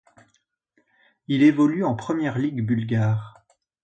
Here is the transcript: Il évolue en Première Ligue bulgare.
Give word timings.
Il 1.27 1.43
évolue 1.43 1.83
en 1.85 1.95
Première 1.95 2.39
Ligue 2.39 2.65
bulgare. 2.65 3.45